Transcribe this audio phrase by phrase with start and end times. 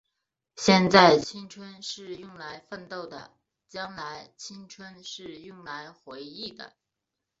[0.55, 3.31] 现在，青春是用来奋斗的；
[3.67, 6.73] 将来，青春是用来回忆的。